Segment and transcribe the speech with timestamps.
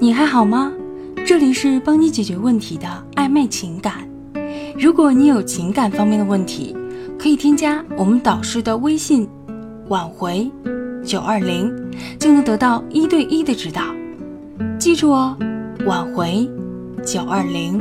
[0.00, 0.72] 你还好吗？
[1.26, 2.86] 这里是帮你解决问题的
[3.16, 4.08] 暧昧情感。
[4.78, 6.72] 如果你有情感方面的问题，
[7.18, 9.28] 可以添加我们导师的微信
[9.90, 10.48] “挽回
[11.04, 11.74] 九二零”，
[12.16, 13.82] 就能得到一对一的指导。
[14.78, 15.36] 记住哦
[15.84, 16.48] ，“挽回
[17.04, 17.80] 九二零”。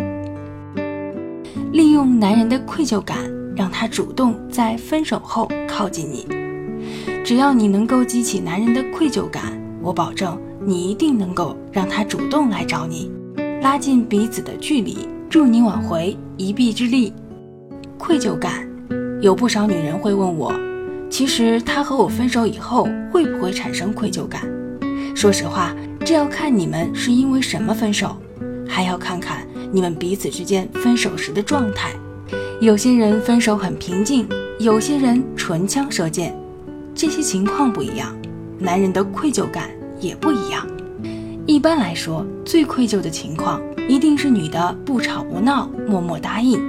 [1.72, 3.18] 利用男人的愧疚感，
[3.56, 6.26] 让他主动在分手后靠近你。
[7.24, 10.36] 只要你能够激起男人的愧疚感，我保证。
[10.68, 13.10] 你一定能够让他主动来找你，
[13.62, 17.14] 拉近彼此的距离，助你挽回一臂之力。
[17.98, 18.68] 愧疚感，
[19.22, 20.52] 有不少女人会问我，
[21.10, 24.42] 其实他和我分手以后会不会产生愧疚感？
[25.16, 25.74] 说实话，
[26.06, 28.18] 这要看你们是因为什么分手，
[28.68, 31.94] 还要看看你们彼此之间分手时的状态。
[32.60, 34.28] 有些人分手很平静，
[34.60, 36.38] 有些人唇枪舌剑，
[36.94, 38.14] 这些情况不一样，
[38.60, 39.70] 男人的愧疚感。
[40.00, 40.66] 也不一样。
[41.46, 46.60] 一般来说，最愧疚的情况一定是女的不吵不闹，默默答应。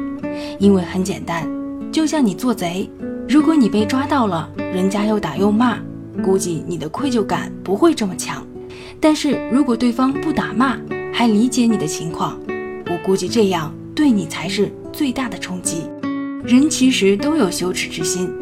[0.59, 1.49] 因为很简单，
[1.91, 2.89] 就像你做贼，
[3.29, 5.79] 如果你被抓到了，人家又打又骂，
[6.23, 8.47] 估计你的愧疚感不会这么强。
[9.01, 10.77] 但是如果对方不打骂，
[11.13, 12.39] 还理解你的情况，
[12.87, 15.83] 我估计这样对你才是最大的冲击。
[16.45, 18.33] 人其实都有羞耻之心。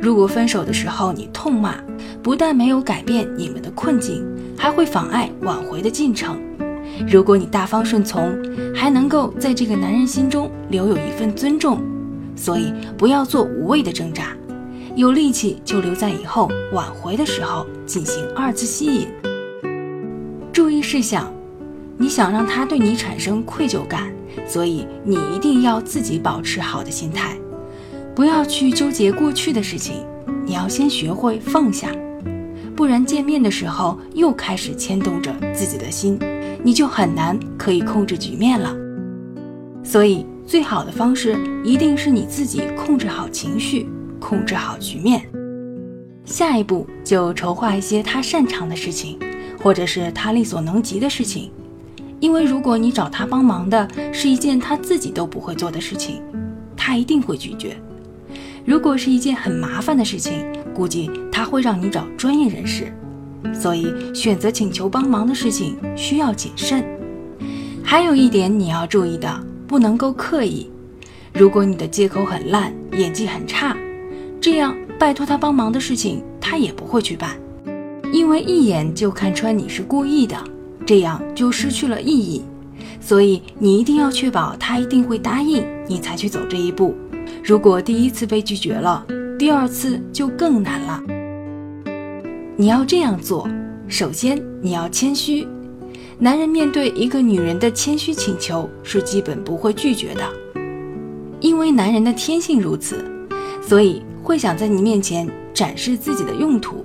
[0.00, 1.74] 如果分手的时候你痛骂，
[2.22, 4.24] 不但没有改变你们的困境，
[4.58, 6.38] 还会妨碍挽回的进程。
[7.08, 8.36] 如果你大方顺从，
[8.74, 11.80] 还能够在这个男人心中留有一份尊重。
[12.34, 14.36] 所以不要做无谓的挣扎，
[14.94, 19.08] 有力气就留在以后挽回的时候进行二次吸引。
[20.52, 21.32] 注意事项：
[21.96, 24.12] 你想让他对你产生愧疚感，
[24.46, 27.36] 所以你一定要自己保持好的心态。
[28.14, 30.04] 不要去纠结过去的事情，
[30.44, 31.90] 你要先学会放下，
[32.78, 36.16] 不然见面的时候又开始牵动着自己的心，
[36.62, 38.72] 你就很难可以控制局面了。
[39.82, 43.88] 所以，最好的方式一定是你自己控制好情绪，
[44.20, 45.28] 控制好局面。
[46.24, 49.18] 下一步就筹划一些他擅长的事情，
[49.60, 51.50] 或者是他力所能及的事情，
[52.20, 56.22] 因为如果你找他帮忙的是一件他自己都不会做的事情，
[56.76, 57.76] 他一定会拒绝。
[58.68, 62.92] 如果是一件很麻烦的事情，估计他会让你找专业人士，
[63.50, 66.84] 所以选择请求帮忙的事情需要谨慎。
[67.82, 70.70] 还有一点你要注意的，不能够刻意。
[71.32, 73.74] 如果你的借口很烂，演技很差，
[74.38, 77.38] 这样拜托他帮忙的事情他也不会去办，
[78.12, 80.36] 因为一眼就看穿你是故意的，
[80.84, 82.44] 这样就失去了意义。
[83.00, 86.94] 所以你一定要确保他一定会答应你才去走这一步。
[87.42, 89.04] 如果第一次被拒绝了，
[89.38, 91.02] 第二次就更难了。
[92.56, 93.48] 你要这样做：
[93.86, 95.46] 首先，你要谦虚。
[96.18, 100.22] 男人面对一个女人的谦虚请求是基本不会拒绝的，
[101.38, 103.04] 因为男人的天性如此，
[103.62, 106.84] 所以会想在你面前展示自己的用途。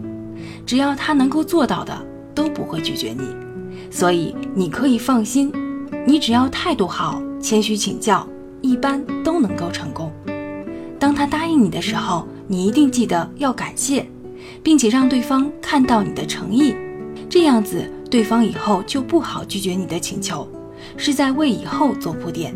[0.68, 2.06] 只要他能够做到的，
[2.36, 3.24] 都不会拒绝你。
[3.90, 5.52] 所以你可以放心，
[6.06, 8.28] 你只要态度好，谦虚请教，
[8.62, 10.13] 一般都能够成功。
[11.14, 14.04] 当他答应你的时候，你一定记得要感谢，
[14.64, 16.76] 并且让对方看到你的诚意，
[17.30, 20.48] 这样子对方以后就不好拒绝你的请求，
[20.98, 22.56] 是在为以后做铺垫。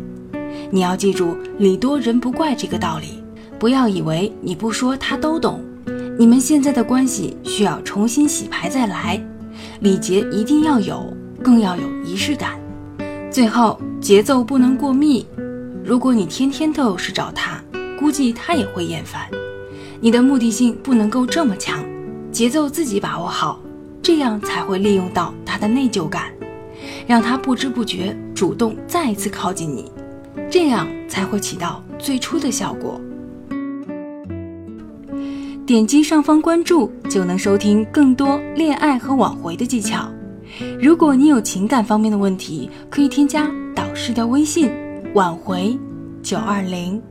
[0.72, 3.22] 你要记住“礼多人不怪”这个道理，
[3.60, 5.62] 不要以为你不说他都懂。
[6.18, 9.24] 你们现在的关系需要重新洗牌再来，
[9.78, 12.58] 礼节一定要有，更要有仪式感。
[13.30, 15.24] 最后，节奏不能过密。
[15.84, 17.62] 如果你天天都有事找他，
[17.98, 19.28] 估计他也会厌烦，
[20.00, 21.84] 你的目的性不能够这么强，
[22.30, 23.60] 节奏自己把握好，
[24.02, 26.32] 这样才会利用到他的内疚感，
[27.06, 29.90] 让他不知不觉主动再一次靠近你，
[30.50, 33.00] 这样才会起到最初的效果。
[35.66, 40.08] 点击上方关注就能收听更多恋爱和挽回的技巧。
[40.80, 44.70] 如果你有情感方面的问题，可以添加导师的微信：
[45.12, 45.78] 挽回
[46.22, 47.02] 九二零。